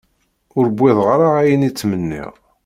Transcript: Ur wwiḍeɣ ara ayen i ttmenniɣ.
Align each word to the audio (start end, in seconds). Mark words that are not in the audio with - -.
Ur 0.57 0.65
wwiḍeɣ 0.69 1.07
ara 1.15 1.27
ayen 1.39 1.67
i 1.67 1.69
ttmenniɣ. 1.71 2.31